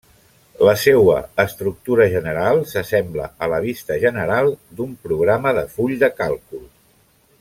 La 0.67 0.71
seua 0.83 1.17
estructura 1.43 2.07
general 2.13 2.63
s'assembla 2.71 3.27
a 3.47 3.51
la 3.53 3.59
vista 3.67 3.99
general 4.07 4.51
d'un 4.79 4.97
programa 5.05 5.53
de 5.59 5.67
Full 5.77 5.95
de 6.07 6.11
càlcul. 6.25 6.67